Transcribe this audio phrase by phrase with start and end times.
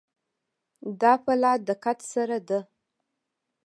[1.01, 2.59] دا په لا دقت سره ده.